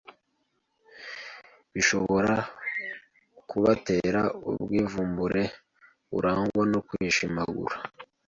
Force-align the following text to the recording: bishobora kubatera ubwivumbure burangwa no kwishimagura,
bishobora 1.73 2.35
kubatera 3.49 4.21
ubwivumbure 4.49 5.43
burangwa 6.11 6.63
no 6.71 6.79
kwishimagura, 6.87 7.75